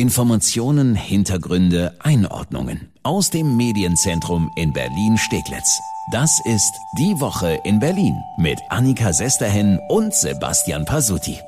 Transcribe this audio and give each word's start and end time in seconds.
Informationen, 0.00 0.94
Hintergründe, 0.94 1.94
Einordnungen 1.98 2.90
aus 3.02 3.28
dem 3.28 3.58
Medienzentrum 3.58 4.50
in 4.56 4.72
Berlin-Steglitz. 4.72 5.78
Das 6.10 6.40
ist 6.46 6.72
Die 6.96 7.20
Woche 7.20 7.60
in 7.64 7.80
Berlin 7.80 8.18
mit 8.38 8.58
Annika 8.70 9.12
Sesterhen 9.12 9.78
und 9.90 10.14
Sebastian 10.14 10.86
Pasuti. 10.86 11.38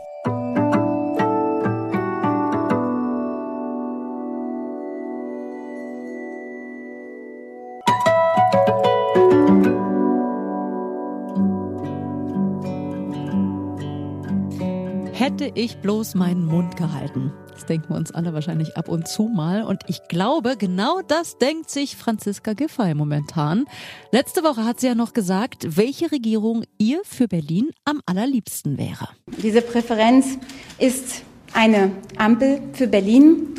Hätte 15.15 15.51
ich 15.55 15.79
bloß 15.79 16.17
meinen 16.17 16.45
Mund 16.45 16.77
gehalten. 16.77 17.33
Das 17.63 17.69
denken 17.69 17.91
wir 17.91 17.97
uns 17.97 18.11
alle 18.11 18.35
wahrscheinlich 18.35 18.77
ab 18.77 18.89
und 18.89 19.07
zu 19.07 19.29
mal. 19.29 19.63
Und 19.63 19.83
ich 19.87 20.09
glaube, 20.09 20.57
genau 20.59 21.01
das 21.07 21.39
denkt 21.39 21.71
sich 21.71 21.97
Franziska 21.97 22.55
Giffey 22.55 22.93
momentan. 22.93 23.67
Letzte 24.11 24.43
Woche 24.43 24.65
hat 24.65 24.81
sie 24.81 24.89
ja 24.89 24.97
noch 24.97 25.13
gesagt, 25.13 25.77
welche 25.77 26.11
Regierung 26.11 26.65
ihr 26.79 27.03
für 27.05 27.29
Berlin 27.29 27.71
am 27.85 28.01
allerliebsten 28.05 28.79
wäre. 28.79 29.11
Diese 29.41 29.63
Präferenz 29.63 30.39
ist 30.81 31.23
eine 31.53 31.93
Ampel 32.17 32.61
für 32.73 32.89
Berlin, 32.89 33.55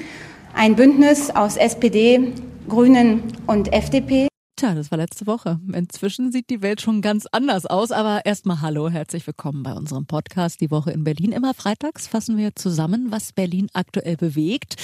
ein 0.54 0.76
Bündnis 0.76 1.30
aus 1.30 1.56
SPD, 1.56 2.34
Grünen 2.67 3.23
und 3.48 3.72
FDP. 3.72 4.28
Tja, 4.63 4.76
das 4.76 4.91
war 4.91 4.98
letzte 4.98 5.27
Woche. 5.27 5.59
Inzwischen 5.73 6.31
sieht 6.31 6.49
die 6.49 6.62
Welt 6.62 6.80
schon 6.80 7.02
ganz 7.02 7.26
anders 7.34 7.66
aus, 7.66 7.91
aber 7.91 8.22
erstmal 8.26 8.62
hallo, 8.62 8.89
herzlich 8.89 9.27
willkommen 9.27 9.62
bei 9.62 9.73
unserem 9.73 10.05
Podcast 10.05 10.62
Die 10.62 10.72
Woche 10.72 10.91
in 10.91 11.03
Berlin. 11.03 11.34
Immer 11.34 11.53
freitags 11.53 12.08
fassen 12.08 12.38
wir 12.38 12.55
zusammen, 12.55 13.08
was 13.09 13.34
Berlin 13.34 13.67
aktuell 13.73 14.16
bewegt. 14.16 14.76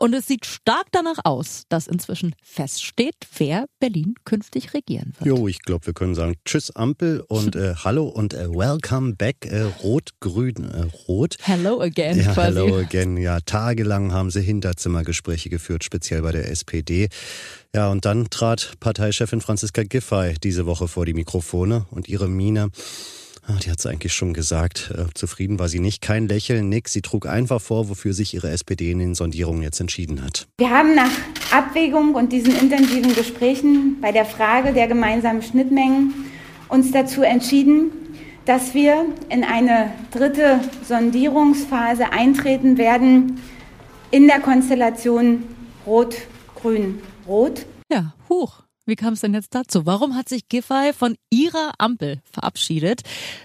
Und 0.00 0.12
es 0.12 0.26
sieht 0.26 0.44
stark 0.44 0.86
danach 0.90 1.18
aus, 1.22 1.66
dass 1.68 1.86
inzwischen 1.86 2.34
feststeht, 2.42 3.14
wer 3.36 3.66
Berlin 3.78 4.16
künftig 4.24 4.74
regieren 4.74 5.12
wird. 5.20 5.26
Jo, 5.38 5.46
ich 5.46 5.62
glaube, 5.62 5.86
wir 5.86 5.94
können 5.94 6.16
sagen 6.16 6.34
Tschüss 6.44 6.74
Ampel 6.74 7.22
und 7.28 7.54
äh, 7.54 7.74
Hallo 7.84 8.08
und 8.08 8.34
äh, 8.34 8.50
Welcome 8.50 9.14
back 9.14 9.46
äh, 9.46 9.62
Rot-Grün 9.84 10.64
äh, 10.64 10.86
Rot. 11.06 11.36
Hello 11.42 11.80
again 11.80 12.18
ja, 12.18 12.32
quasi. 12.32 12.58
Hello 12.58 12.76
again. 12.78 13.16
Ja, 13.16 13.38
tagelang 13.38 14.10
haben 14.10 14.32
sie 14.32 14.40
Hinterzimmergespräche 14.40 15.48
geführt, 15.48 15.84
speziell 15.84 16.22
bei 16.22 16.32
der 16.32 16.50
SPD. 16.50 17.08
Ja, 17.74 17.90
und 17.90 18.06
dann 18.06 18.30
trat 18.30 18.72
Parteichefin 18.80 19.42
Franziska 19.42 19.82
Giffey 19.82 20.34
diese 20.42 20.64
Woche 20.64 20.88
vor 20.88 21.04
die 21.04 21.12
Mikrofone 21.12 21.84
und 21.90 22.08
ihre 22.08 22.26
Miene, 22.26 22.70
ah, 23.46 23.58
die 23.62 23.70
hat 23.70 23.78
sie 23.78 23.90
eigentlich 23.90 24.14
schon 24.14 24.32
gesagt, 24.32 24.90
äh, 24.96 25.12
zufrieden 25.12 25.58
war 25.58 25.68
sie 25.68 25.78
nicht, 25.78 26.00
kein 26.00 26.28
Lächeln, 26.28 26.70
nix. 26.70 26.94
Sie 26.94 27.02
trug 27.02 27.26
einfach 27.26 27.60
vor, 27.60 27.90
wofür 27.90 28.14
sich 28.14 28.32
ihre 28.32 28.48
SPD 28.50 28.90
in 28.90 29.00
den 29.00 29.14
Sondierungen 29.14 29.62
jetzt 29.62 29.80
entschieden 29.80 30.24
hat. 30.24 30.48
Wir 30.56 30.70
haben 30.70 30.94
nach 30.94 31.10
Abwägung 31.52 32.14
und 32.14 32.32
diesen 32.32 32.58
intensiven 32.58 33.14
Gesprächen 33.14 34.00
bei 34.00 34.12
der 34.12 34.24
Frage 34.24 34.72
der 34.72 34.88
gemeinsamen 34.88 35.42
Schnittmengen 35.42 36.14
uns 36.70 36.90
dazu 36.90 37.20
entschieden, 37.20 37.90
dass 38.46 38.72
wir 38.72 39.04
in 39.28 39.44
eine 39.44 39.92
dritte 40.10 40.60
Sondierungsphase 40.86 42.12
eintreten 42.12 42.78
werden 42.78 43.42
in 44.10 44.26
der 44.26 44.40
Konstellation 44.40 45.42
Rot-Grün 45.86 47.02
rot. 47.28 47.66
Ja, 47.92 48.14
huch. 48.28 48.62
Wie 48.86 48.96
kam 48.96 49.12
es 49.12 49.20
denn 49.20 49.34
jetzt 49.34 49.54
dazu? 49.54 49.84
Warum 49.84 50.16
hat 50.16 50.30
sich 50.30 50.48
Giffey 50.48 50.94
von 50.94 51.16
ihrer 51.28 51.72
Ampel 51.76 52.22
verabschiedet? 52.24 53.02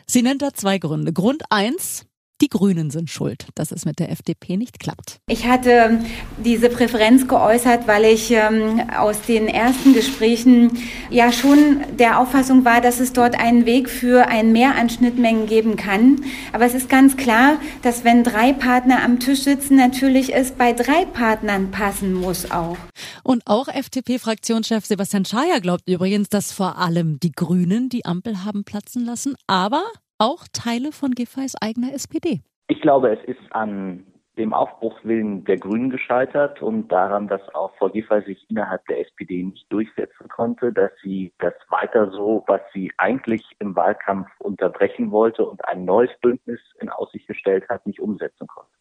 Sie 0.08 0.22
nennt 0.22 0.42
da 0.42 0.54
zwei 0.54 0.78
Gründe. 0.78 1.12
Grund 1.12 1.44
eins, 1.50 2.06
die 2.44 2.50
Grünen 2.50 2.92
sind 2.92 3.10
schuld, 3.10 3.48
dass 3.56 3.72
es 3.72 3.86
mit 3.86 4.00
der 4.00 4.12
FDP 4.12 4.58
nicht 4.58 4.78
klappt. 4.78 5.22
Ich 5.30 5.48
hatte 5.48 6.00
diese 6.44 6.68
Präferenz 6.68 7.26
geäußert, 7.26 7.88
weil 7.88 8.04
ich 8.04 8.32
ähm, 8.32 8.82
aus 8.98 9.22
den 9.22 9.48
ersten 9.48 9.94
Gesprächen 9.94 10.78
ja 11.10 11.32
schon 11.32 11.78
der 11.98 12.20
Auffassung 12.20 12.66
war, 12.66 12.82
dass 12.82 13.00
es 13.00 13.14
dort 13.14 13.40
einen 13.40 13.66
Weg 13.66 13.90
für 13.90 14.28
ein 14.28 14.52
Mehr 14.52 14.76
an 14.76 14.90
Schnittmengen 14.90 15.48
geben 15.48 15.78
kann. 15.78 16.20
Aber 16.52 16.66
es 16.66 16.74
ist 16.74 16.90
ganz 16.90 17.16
klar, 17.16 17.60
dass 17.82 18.04
wenn 18.04 18.26
drei 18.26 18.52
Partner 18.52 19.02
am 19.04 19.22
Tisch 19.22 19.44
sitzen, 19.44 19.78
natürlich 19.78 20.36
es 20.36 20.52
bei 20.52 20.74
drei 20.74 21.06
Partnern 21.06 21.72
passen 21.72 22.14
muss 22.14 22.52
auch. 22.52 22.76
Und 23.24 23.44
auch 23.46 23.70
FDP-Fraktionschef 23.70 24.86
Sebastian 24.86 25.24
Schaja 25.24 25.60
glaubt 25.60 25.88
übrigens, 25.88 26.28
dass 26.28 26.52
vor 26.52 26.78
allem 26.78 27.22
die 27.22 27.32
Grünen 27.32 27.88
die 27.88 28.04
Ampel 28.04 28.44
haben 28.44 28.66
platzen 28.66 29.06
lassen. 29.06 29.36
Aber 29.48 29.84
auch 30.24 30.46
Teile 30.54 30.94
von 30.94 31.12
Giffey's 31.12 31.54
eigener 31.62 31.94
SPD. 31.94 32.40
Ich 32.70 32.80
glaube, 32.80 33.10
es 33.12 33.22
ist 33.26 33.42
an 33.52 34.06
dem 34.38 34.54
Aufbruchswillen 34.54 35.44
der 35.44 35.58
Grünen 35.58 35.90
gescheitert 35.90 36.62
und 36.62 36.88
daran, 36.88 37.28
dass 37.28 37.42
auch 37.54 37.76
Frau 37.76 37.90
Giffey 37.90 38.22
sich 38.22 38.50
innerhalb 38.50 38.84
der 38.88 39.02
SPD 39.02 39.44
nicht 39.44 39.72
durchsetzen 39.72 40.30
konnte, 40.30 40.72
dass 40.72 40.92
sie 41.04 41.34
das 41.40 41.54
weiter 41.70 42.10
so, 42.12 42.44
was 42.48 42.62
sie 42.74 42.92
eigentlich 42.98 43.44
im 43.60 43.76
Wahlkampf 43.76 44.28
unterbrechen 44.40 45.12
wollte 45.12 45.46
und 45.46 45.64
ein 45.66 45.84
neues 45.84 46.10
Bündnis 46.22 46.62
in 46.80 46.90
Aussicht 46.90 47.28
gestellt 47.28 47.68
hat, 47.68 47.86
nicht 47.86 48.00
umsetzen 48.00 48.48
konnte. 48.48 48.72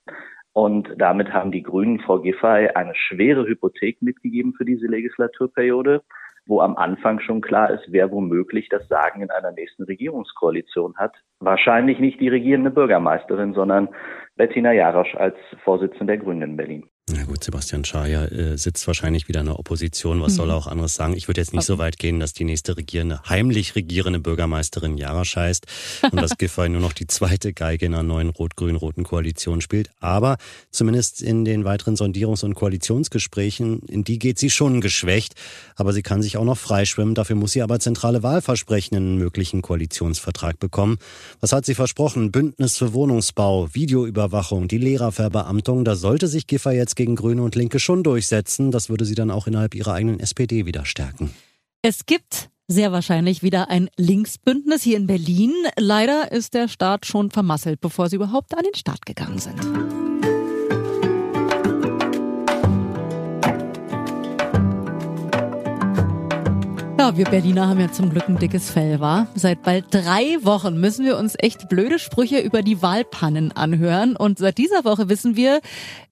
Und 0.52 0.94
damit 0.97 1.32
haben 1.32 1.50
die 1.50 1.62
Grünen 1.62 1.98
Frau 2.00 2.20
Giffey 2.20 2.69
eine 2.69 2.94
schwere 2.94 3.47
Hypothek 3.47 4.00
mitgegeben 4.00 4.54
für 4.54 4.64
diese 4.64 4.86
Legislaturperiode 4.86 6.02
wo 6.47 6.60
am 6.60 6.76
Anfang 6.76 7.20
schon 7.20 7.41
klar 7.41 7.70
ist, 7.70 7.84
wer 7.88 8.10
womöglich 8.10 8.69
das 8.69 8.86
Sagen 8.88 9.22
in 9.22 9.30
einer 9.30 9.53
nächsten 9.53 9.84
Regierungskoalition 9.84 10.97
hat. 10.97 11.14
Wahrscheinlich 11.41 11.98
nicht 11.98 12.20
die 12.20 12.28
regierende 12.28 12.70
Bürgermeisterin, 12.70 13.54
sondern 13.54 13.88
Bettina 14.36 14.72
Jarosch 14.72 15.14
als 15.14 15.36
Vorsitzende 15.64 16.06
der 16.06 16.19
Grünen 16.19 16.42
in 16.42 16.56
Berlin. 16.56 16.88
Na 17.22 17.28
gut, 17.28 17.44
Sebastian 17.44 17.84
Schaja 17.84 18.25
äh, 18.25 18.59
sitzt 18.59 18.88
wahrscheinlich 18.88 19.28
wieder 19.28 19.41
in 19.41 19.47
der 19.47 19.60
Opposition. 19.60 20.21
Was 20.22 20.33
mhm. 20.33 20.37
soll 20.37 20.50
er 20.50 20.56
auch 20.56 20.66
anderes 20.66 20.97
sagen? 20.97 21.16
Ich 21.16 21.28
würde 21.28 21.41
jetzt 21.41 21.53
nicht 21.53 21.60
okay. 21.60 21.66
so 21.66 21.78
weit 21.78 21.97
gehen, 21.99 22.19
dass 22.19 22.33
die 22.33 22.43
nächste 22.43 22.77
regierende, 22.77 23.21
heimlich 23.28 23.77
regierende 23.77 24.19
Bürgermeisterin 24.19 24.99
Jarasch 24.99 25.37
heißt 25.37 25.66
und 26.11 26.21
dass 26.21 26.37
Giffey 26.38 26.69
nur 26.69 26.81
noch 26.81 26.93
die 26.93 27.06
zweite 27.06 27.53
Geige 27.53 27.87
in 27.87 27.94
einer 27.94 28.03
neuen 28.03 28.28
rot-grün-roten 28.31 29.05
Koalition 29.05 29.61
spielt. 29.61 29.91
Aber 30.00 30.37
zumindest 30.72 31.22
in 31.22 31.44
den 31.44 31.65
weiteren 31.65 31.94
Sondierungs- 31.94 32.44
und 32.44 32.55
Koalitionsgesprächen, 32.55 33.82
in 33.82 34.03
die 34.03 34.19
geht 34.19 34.41
sie 34.41 34.50
schon 34.50 34.81
geschwächt. 34.81 35.34
Aber 35.77 35.93
sie 35.93 36.03
kann 36.03 36.22
sich 36.22 36.38
auch 36.38 36.44
noch 36.44 36.59
freischwimmen. 36.59 37.15
Dafür 37.15 37.37
muss 37.37 37.53
sie 37.53 37.62
aber 37.62 37.78
zentrale 37.78 38.25
Wahlversprechen 38.25 38.97
in 38.97 39.05
einen 39.05 39.19
möglichen 39.19 39.62
Koalitionsvertrag 39.62 40.59
bekommen. 40.59 40.99
Was 41.41 41.53
hat 41.53 41.66
sie 41.66 41.77
versprochen? 41.77 42.32
Bündnis 42.32 42.78
für 42.78 42.93
Wohnungsbau, 42.94 43.72
Videoüberwachung, 43.72 44.66
die 44.66 44.78
Lehrerverbeamtung. 44.78 45.84
Da 45.84 45.94
sollte 45.94 46.27
sich 46.27 46.49
Giffey 46.49 46.72
jetzt 46.72 46.93
jetzt 46.93 46.97
gegen 47.12 47.17
Grüne 47.17 47.43
und 47.43 47.55
Linke 47.55 47.78
schon 47.78 48.03
durchsetzen. 48.03 48.71
Das 48.71 48.89
würde 48.89 49.05
sie 49.05 49.15
dann 49.15 49.31
auch 49.31 49.47
innerhalb 49.47 49.75
ihrer 49.75 49.95
eigenen 49.95 50.21
SPD 50.21 50.67
wieder 50.67 50.84
stärken. 50.84 51.31
Es 51.83 52.06
gibt 52.06 52.50
sehr 52.69 52.93
wahrscheinlich 52.93 53.43
wieder 53.43 53.69
ein 53.69 53.91
Linksbündnis 53.97 54.83
hier 54.83 54.97
in 54.97 55.06
Berlin. 55.06 55.53
Leider 55.78 56.33
ist 56.33 56.55
der 56.55 56.69
Staat 56.69 57.06
schon 57.06 57.31
vermasselt, 57.31 57.81
bevor 57.81 58.09
sie 58.09 58.17
überhaupt 58.17 58.56
an 58.56 58.65
den 58.65 58.75
Start 58.75 59.05
gegangen 59.05 59.39
sind. 59.39 59.61
Ja, 67.02 67.16
wir 67.16 67.24
Berliner 67.24 67.66
haben 67.66 67.80
ja 67.80 67.90
zum 67.90 68.10
Glück 68.10 68.28
ein 68.28 68.38
dickes 68.38 68.70
Fell, 68.70 69.00
war. 69.00 69.26
Seit 69.34 69.64
bald 69.64 69.86
drei 69.90 70.38
Wochen 70.42 70.78
müssen 70.78 71.04
wir 71.04 71.18
uns 71.18 71.34
echt 71.36 71.68
blöde 71.68 71.98
Sprüche 71.98 72.38
über 72.38 72.62
die 72.62 72.80
Wahlpannen 72.80 73.50
anhören. 73.50 74.14
Und 74.14 74.38
seit 74.38 74.56
dieser 74.56 74.84
Woche 74.84 75.08
wissen 75.08 75.34
wir, 75.34 75.60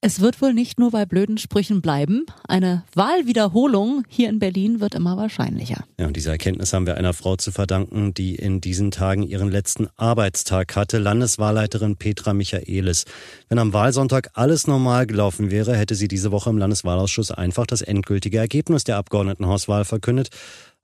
es 0.01 0.19
wird 0.19 0.41
wohl 0.41 0.53
nicht 0.53 0.79
nur 0.79 0.91
bei 0.91 1.05
blöden 1.05 1.37
Sprüchen 1.37 1.81
bleiben. 1.81 2.25
Eine 2.45 2.83
Wahlwiederholung 2.93 4.03
hier 4.09 4.27
in 4.27 4.39
Berlin 4.39 4.81
wird 4.81 4.93
immer 4.93 5.15
wahrscheinlicher. 5.15 5.85
Ja, 5.97 6.07
und 6.07 6.17
diese 6.17 6.29
Erkenntnis 6.29 6.73
haben 6.73 6.85
wir 6.85 6.97
einer 6.97 7.13
Frau 7.13 7.37
zu 7.37 7.53
verdanken, 7.53 8.13
die 8.13 8.35
in 8.35 8.59
diesen 8.59 8.91
Tagen 8.91 9.23
ihren 9.23 9.49
letzten 9.49 9.87
Arbeitstag 9.95 10.75
hatte. 10.75 10.97
Landeswahlleiterin 10.97 11.95
Petra 11.95 12.33
Michaelis. 12.33 13.05
Wenn 13.47 13.59
am 13.59 13.71
Wahlsonntag 13.71 14.31
alles 14.33 14.67
normal 14.67 15.07
gelaufen 15.07 15.51
wäre, 15.51 15.73
hätte 15.77 15.95
sie 15.95 16.09
diese 16.09 16.33
Woche 16.33 16.49
im 16.49 16.57
Landeswahlausschuss 16.57 17.31
einfach 17.31 17.65
das 17.65 17.81
endgültige 17.81 18.39
Ergebnis 18.39 18.83
der 18.83 18.97
Abgeordnetenhauswahl 18.97 19.85
verkündet 19.85 20.31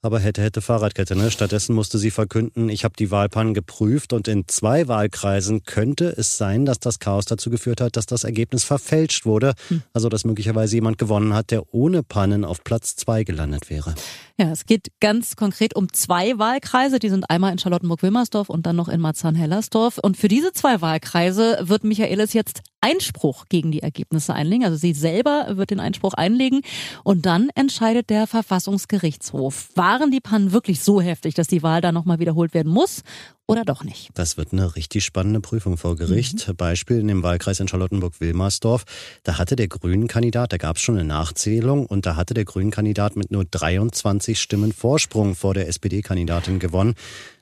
aber 0.01 0.19
hätte, 0.19 0.41
hätte 0.41 0.61
Fahrradkette. 0.61 1.15
Ne? 1.15 1.31
Stattdessen 1.31 1.73
musste 1.73 1.97
sie 1.97 2.11
verkünden, 2.11 2.69
ich 2.69 2.83
habe 2.83 2.93
die 2.97 3.11
Wahlpannen 3.11 3.53
geprüft 3.53 4.13
und 4.13 4.27
in 4.27 4.47
zwei 4.47 4.87
Wahlkreisen 4.87 5.63
könnte 5.63 6.13
es 6.15 6.37
sein, 6.37 6.65
dass 6.65 6.79
das 6.79 6.99
Chaos 6.99 7.25
dazu 7.25 7.49
geführt 7.49 7.81
hat, 7.81 7.97
dass 7.97 8.05
das 8.05 8.23
Ergebnis 8.23 8.63
verfälscht 8.63 9.25
wurde. 9.25 9.53
Hm. 9.69 9.81
Also 9.93 10.09
dass 10.09 10.25
möglicherweise 10.25 10.75
jemand 10.75 10.97
gewonnen 10.97 11.33
hat, 11.33 11.51
der 11.51 11.73
ohne 11.73 12.03
Pannen 12.03 12.45
auf 12.45 12.63
Platz 12.63 12.95
zwei 12.95 13.23
gelandet 13.23 13.69
wäre. 13.69 13.95
Ja, 14.39 14.51
es 14.51 14.67
geht 14.67 14.91
ganz 14.99 15.35
konkret 15.35 15.75
um 15.75 15.91
zwei 15.91 16.37
Wahlkreise. 16.37 16.99
Die 16.99 17.09
sind 17.09 17.27
einmal 17.31 17.51
in 17.51 17.57
Charlottenburg-Wilmersdorf 17.57 18.49
und 18.49 18.67
dann 18.67 18.75
noch 18.75 18.87
in 18.87 19.01
Marzahn-Hellersdorf. 19.01 19.97
Und 19.97 20.15
für 20.15 20.27
diese 20.27 20.53
zwei 20.53 20.79
Wahlkreise 20.79 21.57
wird 21.61 21.83
Michaelis 21.83 22.33
jetzt 22.33 22.61
Einspruch 22.81 23.45
gegen 23.49 23.71
die 23.71 23.81
Ergebnisse 23.81 24.33
einlegen. 24.33 24.63
Also 24.63 24.77
sie 24.77 24.93
selber 24.93 25.57
wird 25.57 25.71
den 25.71 25.79
Einspruch 25.79 26.13
einlegen 26.13 26.61
und 27.03 27.25
dann 27.25 27.49
entscheidet 27.55 28.11
der 28.11 28.27
Verfassungsgerichtshof. 28.27 29.69
Waren 29.97 30.11
die 30.11 30.19
Pannen 30.19 30.51
wirklich 30.51 30.81
so 30.81 31.01
heftig, 31.01 31.33
dass 31.33 31.47
die 31.47 31.63
Wahl 31.63 31.81
da 31.81 31.91
nochmal 31.91 32.19
wiederholt 32.19 32.53
werden 32.53 32.71
muss? 32.71 33.01
Oder 33.47 33.63
doch 33.63 33.83
nicht? 33.83 34.09
Das 34.13 34.37
wird 34.37 34.51
eine 34.51 34.75
richtig 34.75 35.05
spannende 35.05 35.39
Prüfung 35.39 35.77
vor 35.77 35.95
Gericht. 35.95 36.47
Mhm. 36.47 36.55
Beispiel 36.55 36.99
in 36.99 37.07
dem 37.07 37.23
Wahlkreis 37.23 37.59
in 37.59 37.67
Charlottenburg-Wilmersdorf. 37.67 38.83
Da 39.23 39.37
hatte 39.37 39.55
der 39.55 39.67
Grünen-Kandidat, 39.67 40.53
da 40.53 40.57
gab 40.57 40.75
es 40.75 40.81
schon 40.81 40.95
eine 40.95 41.07
Nachzählung 41.07 41.85
und 41.85 42.05
da 42.05 42.15
hatte 42.15 42.33
der 42.33 42.45
Grünen-Kandidat 42.45 43.15
mit 43.15 43.31
nur 43.31 43.45
23 43.45 44.39
Stimmen 44.39 44.73
Vorsprung 44.73 45.35
vor 45.35 45.53
der 45.53 45.67
SPD-Kandidatin 45.67 46.59
gewonnen. 46.59 46.95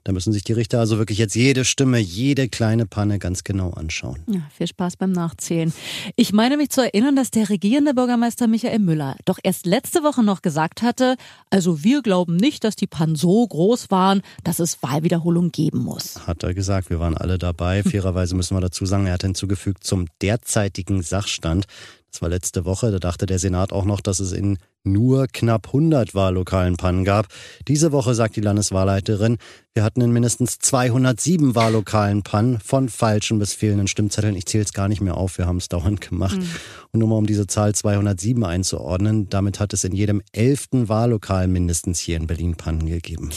Da 0.05 0.11
müssen 0.11 0.31
sich 0.31 0.43
die 0.43 0.53
Richter 0.53 0.79
also 0.79 0.99
wirklich 0.99 1.17
jetzt 1.17 1.33
jede 1.33 1.65
Stimme, 1.65 1.97
jede 1.97 2.47
kleine 2.47 2.85
Panne 2.85 3.17
ganz 3.17 3.43
genau 3.43 3.71
anschauen. 3.71 4.19
Ja, 4.27 4.41
viel 4.55 4.67
Spaß 4.67 4.97
beim 4.97 5.11
Nachzählen. 5.11 5.73
Ich 6.15 6.31
meine 6.31 6.57
mich 6.57 6.69
zu 6.69 6.81
erinnern, 6.81 7.15
dass 7.15 7.31
der 7.31 7.49
regierende 7.49 7.95
Bürgermeister 7.95 8.45
Michael 8.45 8.77
Müller 8.77 9.15
doch 9.25 9.39
erst 9.41 9.65
letzte 9.65 10.03
Woche 10.03 10.23
noch 10.23 10.43
gesagt 10.43 10.83
hatte, 10.83 11.15
also 11.49 11.83
wir 11.83 12.03
glauben 12.03 12.35
nicht, 12.35 12.63
dass 12.63 12.75
die 12.75 12.85
Pannen 12.85 13.15
so 13.15 13.47
groß 13.47 13.89
waren, 13.89 14.21
dass 14.43 14.59
es 14.59 14.83
Wahlwiederholung 14.83 15.51
geben 15.51 15.79
muss. 15.79 15.94
Hat 16.27 16.43
er 16.43 16.53
gesagt, 16.53 16.89
wir 16.89 16.99
waren 16.99 17.17
alle 17.17 17.37
dabei. 17.37 17.83
Fairerweise 17.89 18.35
müssen 18.35 18.55
wir 18.55 18.61
dazu 18.61 18.85
sagen, 18.85 19.07
er 19.07 19.13
hat 19.13 19.23
hinzugefügt 19.23 19.83
zum 19.83 20.07
derzeitigen 20.21 21.01
Sachstand. 21.01 21.65
Das 22.11 22.21
war 22.21 22.29
letzte 22.29 22.63
Woche, 22.63 22.91
da 22.91 22.99
dachte 22.99 23.25
der 23.25 23.39
Senat 23.39 23.73
auch 23.73 23.83
noch, 23.83 23.99
dass 23.99 24.21
es 24.21 24.31
in 24.31 24.57
nur 24.85 25.27
knapp 25.27 25.67
100 25.67 26.15
Wahllokalen 26.15 26.77
Pannen 26.77 27.03
gab. 27.03 27.27
Diese 27.67 27.91
Woche 27.91 28.15
sagt 28.15 28.37
die 28.37 28.41
Landeswahlleiterin, 28.41 29.37
wir 29.73 29.83
hatten 29.83 29.99
in 29.99 30.11
mindestens 30.11 30.59
207 30.59 31.55
Wahllokalen 31.55 32.23
Pannen 32.23 32.59
von 32.59 32.87
falschen 32.87 33.37
bis 33.37 33.53
fehlenden 33.53 33.87
Stimmzetteln. 33.87 34.37
Ich 34.37 34.45
zähle 34.45 34.63
es 34.63 34.71
gar 34.71 34.87
nicht 34.87 35.01
mehr 35.01 35.17
auf, 35.17 35.37
wir 35.37 35.45
haben 35.45 35.57
es 35.57 35.67
dauernd 35.67 35.99
gemacht. 35.99 36.37
Mhm. 36.37 36.49
Und 36.93 36.99
nur 37.01 37.09
mal 37.09 37.17
um 37.17 37.25
diese 37.25 37.47
Zahl 37.47 37.75
207 37.75 38.45
einzuordnen, 38.45 39.27
damit 39.29 39.59
hat 39.59 39.73
es 39.73 39.83
in 39.83 39.93
jedem 39.93 40.21
elften 40.31 40.87
Wahllokal 40.87 41.47
mindestens 41.47 41.99
hier 41.99 42.15
in 42.15 42.27
Berlin 42.27 42.55
Pannen 42.55 42.85
gegeben. 42.85 43.31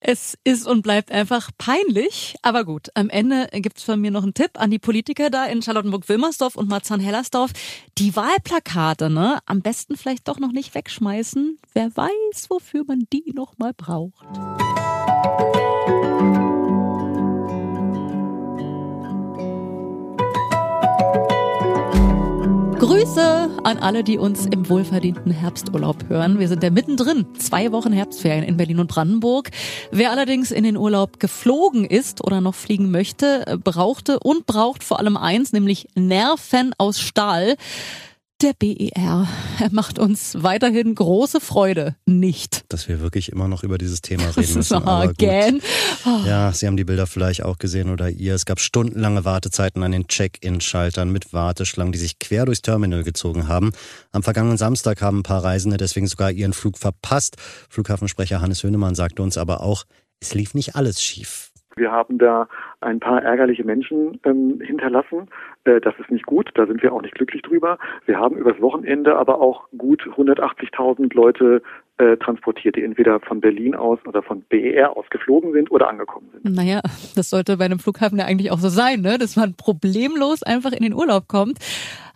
Es 0.00 0.38
ist 0.44 0.66
und 0.66 0.80
bleibt 0.80 1.12
einfach 1.12 1.50
peinlich. 1.58 2.34
Aber 2.42 2.64
gut, 2.64 2.88
am 2.94 3.10
Ende 3.10 3.48
gibt's 3.52 3.82
von 3.82 4.00
mir 4.00 4.10
noch 4.10 4.22
einen 4.22 4.32
Tipp 4.32 4.52
an 4.54 4.70
die 4.70 4.78
Politiker 4.78 5.28
da 5.28 5.44
in 5.44 5.60
Charlottenburg-Wilmersdorf 5.60 6.56
und 6.56 6.70
Marzahn-Hellersdorf. 6.70 7.50
Die 7.98 8.16
Wahlplakate, 8.16 9.10
ne? 9.10 9.40
Am 9.44 9.60
besten 9.60 9.96
vielleicht 9.96 10.26
doch 10.26 10.38
noch 10.38 10.52
nicht 10.52 10.74
wegschmeißen. 10.74 11.58
Wer 11.74 11.94
weiß, 11.94 12.48
wofür 12.48 12.84
man 12.86 13.06
die 13.12 13.32
noch 13.34 13.58
mal 13.58 13.74
braucht. 13.74 14.26
Grüße 22.90 23.48
an 23.62 23.78
alle, 23.78 24.02
die 24.02 24.18
uns 24.18 24.46
im 24.46 24.68
wohlverdienten 24.68 25.30
Herbsturlaub 25.30 26.08
hören. 26.08 26.40
Wir 26.40 26.48
sind 26.48 26.64
ja 26.64 26.70
mittendrin. 26.70 27.24
Zwei 27.38 27.70
Wochen 27.70 27.92
Herbstferien 27.92 28.42
in 28.42 28.56
Berlin 28.56 28.80
und 28.80 28.88
Brandenburg. 28.88 29.50
Wer 29.92 30.10
allerdings 30.10 30.50
in 30.50 30.64
den 30.64 30.76
Urlaub 30.76 31.20
geflogen 31.20 31.84
ist 31.84 32.24
oder 32.24 32.40
noch 32.40 32.56
fliegen 32.56 32.90
möchte, 32.90 33.60
brauchte 33.62 34.18
und 34.18 34.44
braucht 34.44 34.82
vor 34.82 34.98
allem 34.98 35.16
eins, 35.16 35.52
nämlich 35.52 35.86
Nerven 35.94 36.74
aus 36.78 36.98
Stahl. 36.98 37.54
Der 38.42 38.54
BER. 38.54 39.28
Er 39.58 39.70
macht 39.70 39.98
uns 39.98 40.34
weiterhin 40.40 40.94
große 40.94 41.40
Freude. 41.40 41.96
Nicht. 42.06 42.64
Dass 42.70 42.88
wir 42.88 43.00
wirklich 43.00 43.30
immer 43.30 43.48
noch 43.48 43.62
über 43.62 43.76
dieses 43.76 44.00
Thema 44.00 44.34
reden 44.34 44.54
müssen. 44.54 44.88
again. 44.88 45.60
Oh. 46.06 46.26
Ja, 46.26 46.50
Sie 46.50 46.66
haben 46.66 46.78
die 46.78 46.84
Bilder 46.84 47.06
vielleicht 47.06 47.42
auch 47.42 47.58
gesehen 47.58 47.90
oder 47.90 48.08
ihr. 48.08 48.34
Es 48.34 48.46
gab 48.46 48.58
stundenlange 48.58 49.26
Wartezeiten 49.26 49.82
an 49.82 49.92
den 49.92 50.06
Check-in-Schaltern 50.08 51.10
mit 51.10 51.34
Warteschlangen, 51.34 51.92
die 51.92 51.98
sich 51.98 52.18
quer 52.18 52.46
durchs 52.46 52.62
Terminal 52.62 53.04
gezogen 53.04 53.46
haben. 53.46 53.72
Am 54.10 54.22
vergangenen 54.22 54.56
Samstag 54.56 55.02
haben 55.02 55.18
ein 55.18 55.22
paar 55.22 55.44
Reisende 55.44 55.76
deswegen 55.76 56.06
sogar 56.06 56.30
ihren 56.30 56.54
Flug 56.54 56.78
verpasst. 56.78 57.36
Flughafensprecher 57.68 58.40
Hannes 58.40 58.62
Hönemann 58.62 58.94
sagte 58.94 59.22
uns 59.22 59.36
aber 59.36 59.60
auch, 59.60 59.84
es 60.20 60.32
lief 60.32 60.54
nicht 60.54 60.76
alles 60.76 61.02
schief. 61.02 61.49
Wir 61.76 61.92
haben 61.92 62.18
da 62.18 62.48
ein 62.80 63.00
paar 63.00 63.22
ärgerliche 63.22 63.64
Menschen 63.64 64.20
ähm, 64.24 64.60
hinterlassen. 64.60 65.28
Äh, 65.64 65.80
das 65.80 65.94
ist 65.98 66.10
nicht 66.10 66.26
gut, 66.26 66.50
da 66.54 66.66
sind 66.66 66.82
wir 66.82 66.92
auch 66.92 67.02
nicht 67.02 67.14
glücklich 67.14 67.42
drüber. 67.42 67.78
Wir 68.06 68.18
haben 68.18 68.36
übers 68.36 68.60
Wochenende 68.60 69.16
aber 69.16 69.40
auch 69.40 69.68
gut 69.76 70.02
180.000 70.02 71.14
Leute 71.14 71.62
äh, 71.98 72.16
transportiert, 72.16 72.76
die 72.76 72.82
entweder 72.82 73.20
von 73.20 73.40
Berlin 73.40 73.74
aus 73.74 73.98
oder 74.06 74.22
von 74.22 74.42
BER 74.48 74.96
aus 74.96 75.04
geflogen 75.10 75.52
sind 75.52 75.70
oder 75.70 75.88
angekommen 75.88 76.30
sind. 76.32 76.54
Naja, 76.54 76.80
das 77.14 77.30
sollte 77.30 77.58
bei 77.58 77.66
einem 77.66 77.78
Flughafen 77.78 78.18
ja 78.18 78.24
eigentlich 78.24 78.50
auch 78.50 78.58
so 78.58 78.68
sein, 78.68 79.02
ne? 79.02 79.18
dass 79.18 79.36
man 79.36 79.54
problemlos 79.54 80.42
einfach 80.42 80.72
in 80.72 80.82
den 80.82 80.94
Urlaub 80.94 81.28
kommt. 81.28 81.58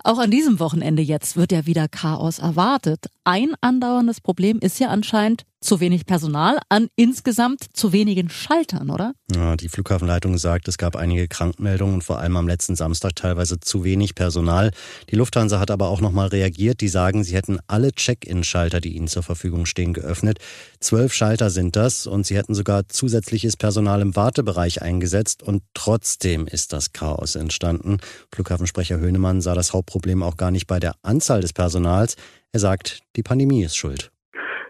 Auch 0.03 0.19
an 0.19 0.31
diesem 0.31 0.59
Wochenende 0.59 1.03
jetzt 1.03 1.37
wird 1.37 1.53
ja 1.53 1.67
wieder 1.67 1.87
Chaos 1.89 2.39
erwartet. 2.39 3.07
Ein 3.25 3.53
andauerndes 3.61 4.21
Problem 4.21 4.59
ist 4.61 4.79
ja 4.79 4.89
anscheinend 4.89 5.45
zu 5.65 5.81
wenig 5.81 6.07
Personal 6.07 6.59
an 6.69 6.89
insgesamt 6.95 7.65
zu 7.73 7.93
wenigen 7.93 8.29
Schaltern, 8.29 8.91
oder? 8.91 9.15
Ja, 9.35 9.57
die 9.57 9.69
Flughafenleitung 9.69 10.37
sagt, 10.39 10.69
es 10.69 10.79
gab 10.79 10.95
einige 10.95 11.27
Krankmeldungen 11.27 11.95
und 11.95 12.05
vor 12.05 12.19
allem 12.19 12.37
am 12.37 12.47
letzten 12.47 12.77
Samstag 12.77 13.17
teilweise 13.17 13.59
zu 13.59 13.83
wenig 13.83 14.15
Personal. 14.15 14.71
Die 15.11 15.17
Lufthansa 15.17 15.59
hat 15.59 15.71
aber 15.71 15.89
auch 15.89 16.01
nochmal 16.01 16.29
reagiert. 16.29 16.81
Die 16.81 16.89
sagen, 16.89 17.25
sie 17.25 17.35
hätten 17.35 17.59
alle 17.67 17.93
Check-in-Schalter, 17.93 18.81
die 18.81 18.95
ihnen 18.95 19.09
zur 19.09 19.23
Verfügung 19.23 19.67
stehen, 19.67 19.95
geöffnet. 19.95 20.39
Zwölf 20.81 21.15
Schalter 21.15 21.51
sind 21.51 21.77
das 21.77 22.07
und 22.07 22.27
sie 22.27 22.37
hätten 22.37 22.55
sogar 22.55 22.89
zusätzliches 22.89 23.57
Personal 23.57 24.03
im 24.03 24.15
Wartebereich 24.15 24.83
eingesetzt 24.83 25.43
und 25.43 25.63
trotzdem 25.73 26.47
ist 26.47 26.73
das 26.73 26.93
Chaos 26.93 27.35
entstanden. 27.37 27.99
Flughafensprecher 28.33 28.99
Höhnemann 28.99 29.41
sah 29.41 29.55
das 29.55 29.73
Hauptproblem 29.73 30.23
auch 30.23 30.37
gar 30.37 30.51
nicht 30.51 30.67
bei 30.67 30.79
der 30.79 30.95
Anzahl 31.03 31.41
des 31.41 31.53
Personals. 31.53 32.17
Er 32.53 32.61
sagt, 32.61 33.01
die 33.17 33.23
Pandemie 33.23 33.65
ist 33.65 33.77
schuld. 33.77 34.14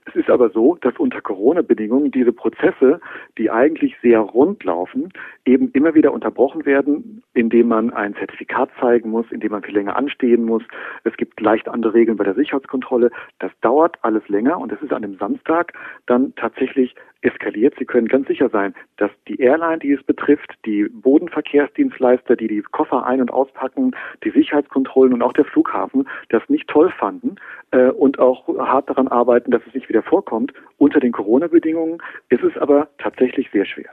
Es 0.06 0.14
ist 0.16 0.28
aber 0.28 0.50
so, 0.50 0.76
dass 0.82 0.96
unter 0.98 1.20
Corona-Bedingungen 1.22 2.10
diese 2.10 2.32
Prozesse, 2.32 3.00
die 3.38 3.50
eigentlich 3.50 3.96
sehr 4.02 4.20
rund 4.20 4.62
laufen, 4.62 5.08
eben 5.46 5.70
immer 5.72 5.94
wieder 5.94 6.12
unterbrochen 6.12 6.66
werden, 6.66 7.22
indem 7.32 7.68
man 7.68 7.90
ein 7.92 8.14
Zertifikat 8.14 8.70
zeigen 8.78 9.10
muss, 9.10 9.26
indem 9.30 9.52
man 9.52 9.62
viel 9.62 9.74
länger 9.74 9.96
anstehen 9.96 10.44
muss. 10.44 10.62
Es 11.04 11.16
gibt 11.16 11.40
leicht 11.40 11.68
andere 11.68 11.94
Regeln 11.94 12.18
bei 12.18 12.24
der 12.24 12.34
Sicherheitskontrolle. 12.34 13.10
Das 13.38 13.50
dauert 13.62 13.96
alles 14.02 14.28
länger 14.28 14.58
und 14.58 14.72
es 14.72 14.82
ist 14.82 14.92
an 14.92 15.02
dem 15.02 15.16
Samstag 15.16 15.72
dann 16.06 16.34
tatsächlich 16.34 16.94
eskaliert. 17.22 17.74
Sie 17.78 17.86
können 17.86 18.06
ganz 18.06 18.28
sicher 18.28 18.50
sein, 18.50 18.74
dass 18.98 19.10
die 19.26 19.40
Airline, 19.40 19.78
die 19.78 19.92
es 19.92 20.02
betrifft, 20.02 20.52
die 20.66 20.84
Bodenverkehrsdienstleister, 20.84 22.36
die 22.36 22.48
die 22.48 22.62
Koffer 22.62 23.06
ein- 23.06 23.20
und 23.20 23.32
auspacken, 23.32 23.92
die 24.22 24.30
Sicherheitskontrollen 24.30 25.14
und 25.14 25.22
auch 25.22 25.32
der 25.32 25.46
Flughafen 25.46 26.06
das 26.28 26.42
nicht 26.48 26.68
toll 26.68 26.90
fanden 26.90 27.36
äh, 27.70 27.88
und 27.88 28.18
auch 28.18 28.46
hart 28.58 28.90
daran 28.90 29.08
arbeiten, 29.08 29.50
dass 29.50 29.62
es 29.66 29.74
nicht 29.74 29.88
wieder 29.88 29.93
vorkommt. 30.02 30.52
Unter 30.76 31.00
den 31.00 31.12
Corona-Bedingungen 31.12 31.98
ist 32.28 32.42
es 32.42 32.56
aber 32.60 32.88
tatsächlich 32.98 33.48
sehr 33.52 33.66
schwer. 33.66 33.90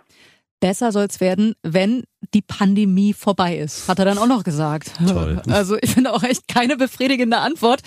Besser 0.60 0.92
soll 0.92 1.06
es 1.06 1.20
werden, 1.20 1.56
wenn 1.64 2.04
die 2.36 2.44
Pandemie 2.44 3.14
vorbei 3.14 3.58
ist, 3.58 3.90
hat 3.90 3.98
er 3.98 4.06
dann 4.06 4.20
auch 4.20 4.28
noch 4.28 4.44
gesagt. 4.44 4.92
Toll. 5.08 5.42
Also 5.50 5.76
ich 5.82 5.92
finde 5.92 6.14
auch 6.14 6.24
echt 6.24 6.48
keine 6.48 6.78
befriedigende 6.78 7.38
Antwort. 7.38 7.82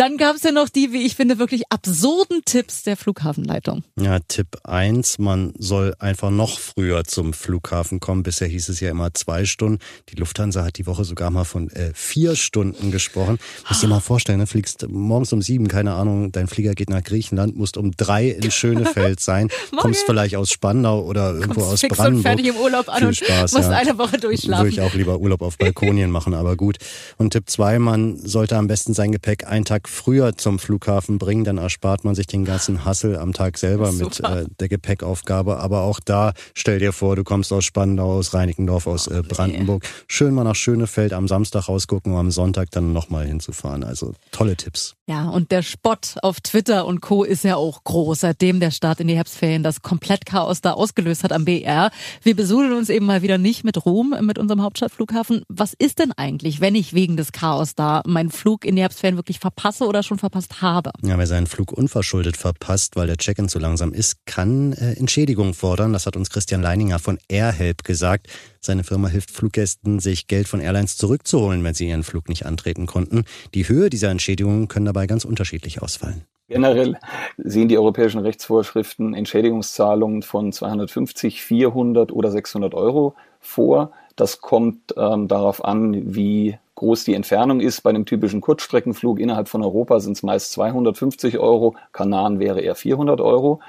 Dann 0.00 0.16
gab 0.16 0.36
es 0.36 0.44
ja 0.44 0.50
noch 0.50 0.70
die, 0.70 0.94
wie 0.94 1.04
ich 1.04 1.14
finde, 1.14 1.38
wirklich 1.38 1.64
absurden 1.68 2.40
Tipps 2.46 2.84
der 2.84 2.96
Flughafenleitung. 2.96 3.84
Ja, 4.00 4.18
Tipp 4.20 4.56
eins: 4.64 5.18
man 5.18 5.52
soll 5.58 5.94
einfach 5.98 6.30
noch 6.30 6.58
früher 6.58 7.04
zum 7.04 7.34
Flughafen 7.34 8.00
kommen. 8.00 8.22
Bisher 8.22 8.48
hieß 8.48 8.70
es 8.70 8.80
ja 8.80 8.88
immer 8.88 9.12
zwei 9.12 9.44
Stunden. 9.44 9.78
Die 10.08 10.14
Lufthansa 10.14 10.64
hat 10.64 10.78
die 10.78 10.86
Woche 10.86 11.04
sogar 11.04 11.30
mal 11.30 11.44
von 11.44 11.68
äh, 11.72 11.92
vier 11.92 12.34
Stunden 12.34 12.90
gesprochen. 12.90 13.38
Musst 13.68 13.82
dir 13.82 13.88
mal 13.88 14.00
vorstellen, 14.00 14.38
du 14.38 14.44
ne, 14.44 14.46
fliegst 14.46 14.88
morgens 14.88 15.34
um 15.34 15.42
sieben, 15.42 15.68
keine 15.68 15.92
Ahnung, 15.92 16.32
dein 16.32 16.46
Flieger 16.46 16.72
geht 16.72 16.88
nach 16.88 17.04
Griechenland, 17.04 17.56
musst 17.56 17.76
um 17.76 17.90
drei 17.90 18.30
in 18.30 18.50
Schönefeld 18.50 19.20
sein, 19.20 19.50
kommst 19.76 20.04
vielleicht 20.06 20.34
aus 20.34 20.50
Spandau 20.50 21.02
oder 21.04 21.34
irgendwo 21.34 21.60
Kommst 21.60 21.72
aus 21.74 21.80
fix 21.80 21.98
Brandenburg. 21.98 22.24
Und 22.24 22.38
fertig 22.38 22.46
im 22.46 22.56
Urlaub 22.56 22.88
an 22.88 22.96
Viel 23.00 23.06
und 23.08 23.16
Spaß, 23.16 23.52
musst 23.52 23.70
ja. 23.70 23.76
eine 23.76 23.98
Woche 23.98 24.16
durchschlafen. 24.16 24.64
Würde 24.64 24.74
ich 24.74 24.80
auch 24.80 24.94
lieber 24.94 25.18
Urlaub 25.18 25.42
auf 25.42 25.58
Balkonien 25.58 26.10
machen, 26.10 26.32
aber 26.32 26.56
gut. 26.56 26.78
Und 27.18 27.34
Tipp 27.34 27.50
zwei: 27.50 27.78
man 27.78 28.16
sollte 28.16 28.56
am 28.56 28.66
besten 28.66 28.94
sein 28.94 29.12
Gepäck 29.12 29.46
einen 29.46 29.66
Tag 29.66 29.89
früher 29.90 30.36
zum 30.36 30.58
Flughafen 30.58 31.18
bringen, 31.18 31.44
dann 31.44 31.58
erspart 31.58 32.04
man 32.04 32.14
sich 32.14 32.26
den 32.26 32.44
ganzen 32.44 32.84
Hassel 32.84 33.16
am 33.16 33.32
Tag 33.32 33.58
selber 33.58 33.92
mit 33.92 34.20
äh, 34.20 34.46
der 34.58 34.68
Gepäckaufgabe. 34.68 35.58
Aber 35.58 35.82
auch 35.82 36.00
da, 36.00 36.32
stell 36.54 36.78
dir 36.78 36.92
vor, 36.92 37.16
du 37.16 37.24
kommst 37.24 37.52
aus 37.52 37.64
Spandau, 37.64 38.12
aus 38.18 38.32
Reinickendorf, 38.32 38.86
aus 38.86 39.06
äh, 39.08 39.22
Brandenburg. 39.26 39.84
Schön 40.06 40.34
mal 40.34 40.44
nach 40.44 40.54
Schönefeld 40.54 41.12
am 41.12 41.28
Samstag 41.28 41.68
rausgucken, 41.68 42.12
um 42.12 42.18
am 42.18 42.30
Sonntag 42.30 42.70
dann 42.70 42.92
nochmal 42.92 43.26
hinzufahren. 43.26 43.84
Also 43.84 44.14
tolle 44.30 44.56
Tipps. 44.56 44.94
Ja, 45.06 45.28
und 45.28 45.50
der 45.50 45.62
Spott 45.62 46.14
auf 46.22 46.40
Twitter 46.40 46.86
und 46.86 47.00
Co. 47.00 47.24
ist 47.24 47.42
ja 47.42 47.56
auch 47.56 47.82
groß, 47.82 48.20
seitdem 48.20 48.60
der 48.60 48.70
Start 48.70 49.00
in 49.00 49.08
die 49.08 49.16
Herbstferien 49.16 49.62
das 49.62 49.82
Komplettchaos 49.82 50.60
da 50.60 50.72
ausgelöst 50.72 51.24
hat 51.24 51.32
am 51.32 51.44
BR. 51.44 51.90
Wir 52.22 52.36
besudeln 52.36 52.72
uns 52.72 52.88
eben 52.90 53.06
mal 53.06 53.22
wieder 53.22 53.36
nicht 53.36 53.64
mit 53.64 53.84
Ruhm 53.84 54.14
mit 54.20 54.38
unserem 54.38 54.62
Hauptstadtflughafen. 54.62 55.42
Was 55.48 55.74
ist 55.74 55.98
denn 55.98 56.12
eigentlich, 56.12 56.60
wenn 56.60 56.76
ich 56.76 56.94
wegen 56.94 57.16
des 57.16 57.32
Chaos 57.32 57.74
da 57.74 58.02
meinen 58.06 58.30
Flug 58.30 58.64
in 58.64 58.76
die 58.76 58.82
Herbstferien 58.82 59.16
wirklich 59.16 59.40
verpasse? 59.40 59.79
Verpasse 59.80 59.88
oder 59.88 60.02
schon 60.02 60.18
verpasst 60.18 60.62
habe. 60.62 60.90
Ja, 61.02 61.18
wer 61.18 61.26
seinen 61.26 61.46
Flug 61.46 61.72
unverschuldet 61.72 62.36
verpasst, 62.36 62.96
weil 62.96 63.06
der 63.06 63.16
Check-in 63.16 63.48
zu 63.48 63.58
langsam 63.58 63.92
ist, 63.92 64.26
kann 64.26 64.72
äh, 64.74 64.92
Entschädigung 64.92 65.54
fordern. 65.54 65.92
Das 65.92 66.06
hat 66.06 66.16
uns 66.16 66.30
Christian 66.30 66.62
Leininger 66.62 66.98
von 66.98 67.18
AirHelp 67.28 67.84
gesagt. 67.84 68.28
Seine 68.60 68.84
Firma 68.84 69.08
hilft 69.08 69.30
Fluggästen, 69.30 70.00
sich 70.00 70.26
Geld 70.26 70.48
von 70.48 70.60
Airlines 70.60 70.96
zurückzuholen, 70.96 71.64
wenn 71.64 71.74
sie 71.74 71.88
ihren 71.88 72.04
Flug 72.04 72.28
nicht 72.28 72.46
antreten 72.46 72.86
konnten. 72.86 73.24
Die 73.54 73.68
Höhe 73.68 73.90
dieser 73.90 74.10
Entschädigungen 74.10 74.68
können 74.68 74.86
dabei 74.86 75.06
ganz 75.06 75.24
unterschiedlich 75.24 75.82
ausfallen. 75.82 76.24
Generell 76.48 76.98
sehen 77.38 77.68
die 77.68 77.78
europäischen 77.78 78.20
Rechtsvorschriften 78.20 79.14
Entschädigungszahlungen 79.14 80.22
von 80.22 80.52
250, 80.52 81.42
400 81.42 82.10
oder 82.10 82.32
600 82.32 82.74
Euro 82.74 83.14
vor. 83.38 83.92
Das 84.16 84.40
kommt 84.40 84.92
ähm, 84.96 85.28
darauf 85.28 85.64
an, 85.64 86.14
wie 86.14 86.58
groß 86.80 87.04
die 87.04 87.14
Entfernung 87.14 87.60
ist. 87.60 87.82
Bei 87.82 87.90
einem 87.90 88.06
typischen 88.06 88.40
Kurzstreckenflug 88.40 89.20
innerhalb 89.20 89.48
von 89.48 89.62
Europa 89.62 90.00
sind 90.00 90.16
es 90.16 90.22
meist 90.22 90.52
250 90.52 91.38
Euro, 91.38 91.76
Kanaren 91.92 92.40
wäre 92.40 92.60
eher 92.60 92.74
400 92.74 93.20
Euro. 93.20 93.60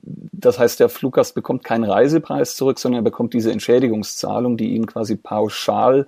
Das 0.00 0.58
heißt, 0.58 0.80
der 0.80 0.88
Fluggast 0.88 1.34
bekommt 1.34 1.62
keinen 1.62 1.84
Reisepreis 1.84 2.56
zurück, 2.56 2.78
sondern 2.78 3.00
er 3.00 3.04
bekommt 3.04 3.34
diese 3.34 3.52
Entschädigungszahlung, 3.52 4.56
die 4.56 4.74
ihn 4.74 4.86
quasi 4.86 5.16
pauschal 5.16 6.06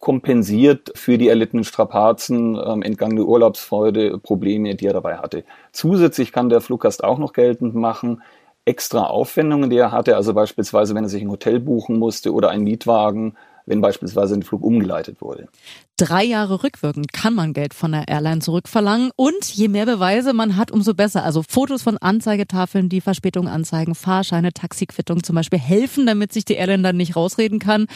kompensiert 0.00 0.90
für 0.96 1.18
die 1.18 1.28
erlittenen 1.28 1.64
Strapazen, 1.64 2.56
ähm, 2.56 2.82
entgangene 2.82 3.24
Urlaubsfreude, 3.24 4.18
Probleme, 4.18 4.74
die 4.74 4.86
er 4.86 4.94
dabei 4.94 5.18
hatte. 5.18 5.44
Zusätzlich 5.70 6.32
kann 6.32 6.48
der 6.48 6.60
Fluggast 6.60 7.04
auch 7.04 7.18
noch 7.18 7.32
geltend 7.32 7.76
machen, 7.76 8.22
extra 8.64 9.04
Aufwendungen, 9.04 9.70
die 9.70 9.76
er 9.76 9.92
hatte, 9.92 10.16
also 10.16 10.34
beispielsweise, 10.34 10.96
wenn 10.96 11.04
er 11.04 11.10
sich 11.10 11.22
ein 11.22 11.30
Hotel 11.30 11.60
buchen 11.60 11.98
musste 11.98 12.32
oder 12.32 12.50
einen 12.50 12.64
Mietwagen, 12.64 13.36
wenn 13.66 13.80
beispielsweise 13.80 14.34
ein 14.34 14.42
Flug 14.42 14.62
umgeleitet 14.62 15.20
wurde. 15.20 15.48
Drei 15.96 16.24
Jahre 16.24 16.62
rückwirkend 16.62 17.12
kann 17.12 17.34
man 17.34 17.52
Geld 17.52 17.74
von 17.74 17.92
der 17.92 18.08
Airline 18.08 18.40
zurückverlangen 18.40 19.10
und 19.16 19.44
je 19.44 19.68
mehr 19.68 19.86
Beweise 19.86 20.32
man 20.32 20.56
hat, 20.56 20.70
umso 20.70 20.94
besser. 20.94 21.24
Also 21.24 21.42
Fotos 21.48 21.82
von 21.82 21.98
Anzeigetafeln, 21.98 22.88
die 22.88 23.00
Verspätungen 23.00 23.52
anzeigen, 23.52 23.94
Fahrscheine, 23.94 24.52
Taxiquittung 24.52 25.22
zum 25.22 25.36
Beispiel 25.36 25.58
helfen, 25.58 26.06
damit 26.06 26.32
sich 26.32 26.44
die 26.44 26.54
Airline 26.54 26.82
dann 26.82 26.96
nicht 26.96 27.14
rausreden 27.14 27.58
kann. 27.58 27.86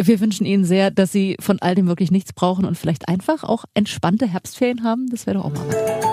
Wir 0.00 0.20
wünschen 0.20 0.44
Ihnen 0.44 0.64
sehr, 0.64 0.90
dass 0.90 1.12
Sie 1.12 1.36
von 1.40 1.60
all 1.60 1.74
dem 1.74 1.86
wirklich 1.86 2.10
nichts 2.10 2.32
brauchen 2.32 2.64
und 2.64 2.76
vielleicht 2.76 3.08
einfach 3.08 3.44
auch 3.44 3.64
entspannte 3.74 4.26
Herbstferien 4.26 4.82
haben. 4.82 5.08
Das 5.08 5.26
wäre 5.26 5.38
doch 5.38 5.44
auch 5.44 5.52
mal 5.52 5.68
was. 5.68 6.03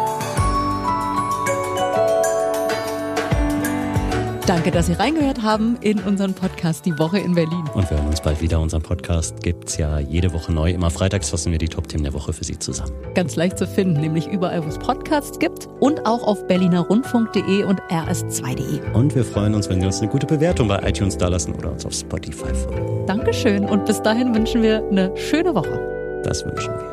Danke, 4.48 4.71
dass 4.71 4.88
Sie 4.88 4.93
reingehört 4.93 5.43
haben 5.43 5.77
in 5.81 6.00
unseren 6.00 6.33
Podcast 6.33 6.86
Die 6.86 6.98
Woche 6.98 7.19
in 7.19 7.36
Berlin. 7.36 7.63
Und 7.74 7.89
wir 7.89 7.98
hören 7.98 8.07
uns 8.07 8.21
bald 8.21 8.41
wieder. 8.41 8.60
Unseren 8.60 8.81
Podcast 8.81 9.41
gibt 9.43 9.69
es 9.69 9.77
ja 9.77 10.00
jede 10.00 10.33
Woche 10.33 10.51
neu. 10.51 10.71
Immer 10.71 10.89
freitags 10.89 11.29
fassen 11.29 11.51
wir 11.51 11.60
die 11.60 11.67
Top-Themen 11.67 12.03
der 12.03 12.13
Woche 12.13 12.33
für 12.33 12.43
Sie 12.43 12.57
zusammen. 12.57 12.91
Ganz 13.13 13.36
leicht 13.36 13.57
zu 13.57 13.67
finden, 13.67 14.01
nämlich 14.01 14.27
überall, 14.27 14.63
wo 14.63 14.67
es 14.67 14.79
Podcasts 14.79 15.38
gibt 15.38 15.69
und 15.79 16.05
auch 16.05 16.24
auf 16.24 16.48
berlinerrundfunk.de 16.48 17.63
und 17.63 17.81
rs2.de. 17.83 18.81
Und 18.93 19.15
wir 19.15 19.24
freuen 19.24 19.53
uns, 19.53 19.69
wenn 19.69 19.79
Sie 19.79 19.86
uns 19.86 20.00
eine 20.00 20.10
gute 20.10 20.25
Bewertung 20.25 20.67
bei 20.67 20.79
iTunes 20.88 21.17
dalassen 21.17 21.53
oder 21.53 21.71
uns 21.71 21.86
auf 21.86 21.93
Spotify 21.93 22.53
folgen. 22.53 23.05
Dankeschön 23.05 23.65
und 23.65 23.86
bis 23.86 24.01
dahin 24.01 24.33
wünschen 24.33 24.63
wir 24.63 24.83
eine 24.89 25.15
schöne 25.17 25.53
Woche. 25.53 26.21
Das 26.24 26.43
wünschen 26.45 26.74
wir. 26.74 26.90